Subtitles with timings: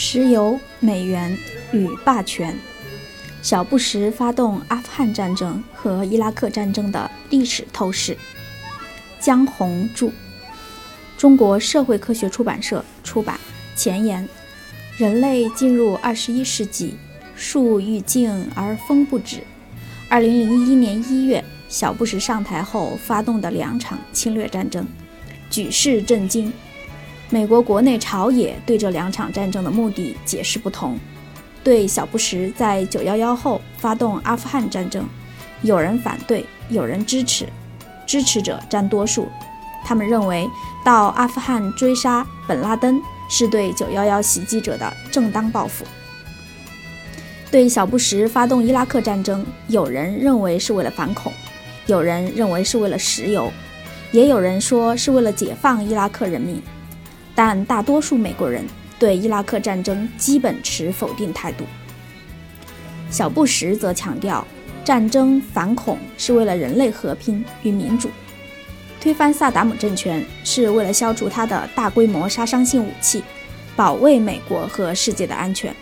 [0.00, 1.36] 石油、美元
[1.72, 2.56] 与霸权。
[3.42, 8.16] 小布什发动阿富汗战争和伊拉克战争的历史透视。
[9.18, 10.12] 江红著，
[11.16, 13.40] 中国社会科学出版社出版。
[13.74, 14.28] 前言：
[14.96, 16.94] 人类进入二十一世纪，
[17.34, 19.42] 树欲静而风不止。
[20.08, 24.86] 二零零一年一月，小布什上台后发动的两场侵略战争，
[25.50, 26.52] 举世震惊。
[27.30, 30.98] 美国国内朝野对这两场战争的目的解释不同。
[31.62, 35.06] 对小布什在九幺幺后发动阿富汗战争，
[35.60, 37.46] 有人反对，有人支持，
[38.06, 39.28] 支持者占多数。
[39.84, 40.48] 他们认为
[40.82, 42.98] 到阿富汗追杀本拉登
[43.28, 45.84] 是对九幺幺袭击者的正当报复。
[47.50, 51.30] 对小布什发动伊拉克战争，有人认为是为了反恐，
[51.84, 53.52] 有人认为是为了石油，
[54.12, 56.62] 也有人说是为了解放伊拉克人民。
[57.38, 58.64] 但大多数美国人
[58.98, 61.64] 对伊拉克战争基本持否定态度。
[63.12, 64.44] 小布什则强调，
[64.84, 68.10] 战争反恐是为了人类和平与民主，
[69.00, 73.22] 推翻萨达姆政权是为了消除他的大规模杀伤性武器，
[73.76, 75.72] 保卫美国和世界的安全。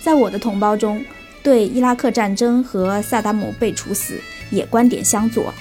[0.00, 1.04] 在我的同胞中，
[1.44, 5.54] 对伊拉克战争和萨达姆被处死也观点相左。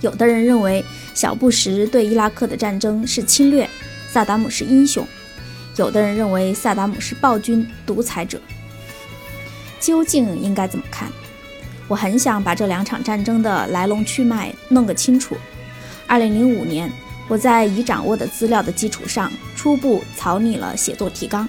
[0.00, 0.84] 有的人认为。
[1.14, 3.66] 小布什对伊拉克的战争是侵略，
[4.12, 5.02] 萨达姆是英雄。
[5.76, 8.38] 有的人认为萨达姆是暴君、独裁者。
[9.80, 11.10] 究竟应该怎么看？
[11.88, 15.38] 我很想把这两场战争的来龙去脉弄个清楚。
[16.06, 16.92] 二零零五年，
[17.28, 21.48] 我在已掌握的资料的基础上，初步草拟了写作提纲。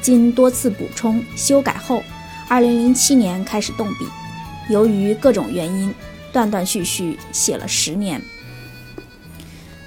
[0.00, 2.02] 经多次补充修改后，
[2.48, 4.06] 二零零七年开始动笔。
[4.70, 5.94] 由于各种原因，
[6.32, 8.20] 断断续续写了十年。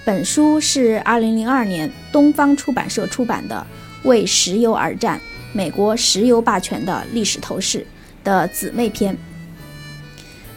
[0.06, 3.66] 本书是2002年东方出版社出版的
[4.08, 5.20] 《为石油而战：
[5.52, 7.80] 美国石油霸权的历史透视》
[8.24, 9.18] 的姊妹篇。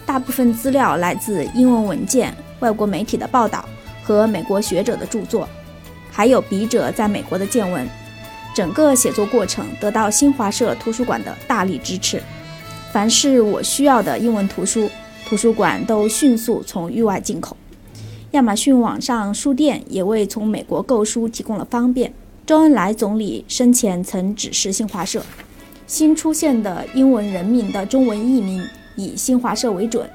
[0.04, 3.66] 大部分资料来自英文文件、外国媒体的报道
[4.02, 5.48] 和美国学者的著作，
[6.10, 7.88] 还有笔者在美国的见闻。
[8.54, 12.22] 整个写作过程得到新华社图书馆的大力支持。
[12.92, 14.90] 凡是我需要的英文图书，
[15.28, 17.54] 图书馆都迅速从域外进口。
[18.30, 22.10] 亚马逊网上书店也为从美国购书提供了方便。
[22.46, 25.22] 周恩来总理生前曾指示新华社，
[25.86, 28.66] 新出现的英文人名的中文译名
[28.96, 30.08] 以新华社为准。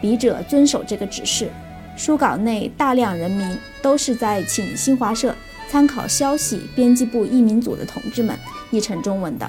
[0.00, 1.48] 笔者遵守这个指示，
[1.96, 5.32] 书稿内大量人名都是在请新华社
[5.70, 8.36] 参考消息编辑部译名组的同志们
[8.72, 9.48] 译成中文的。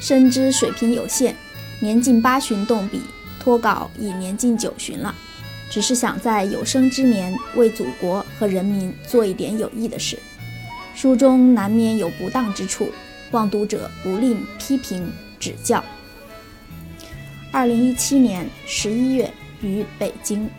[0.00, 1.36] 深知水平有限，
[1.80, 3.00] 年近八旬动笔，
[3.40, 5.12] 脱稿已年近九旬了。
[5.70, 10.18] 只是想在有生之年为祖国和人民做一点有益的事，
[10.94, 12.90] 书中难免有不当之处，
[13.30, 15.82] 望读者不吝批评指教。
[17.52, 20.50] 二零一七年十一月于北京。